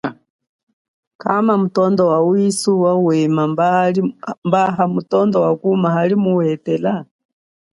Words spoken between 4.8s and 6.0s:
mutondo wakuma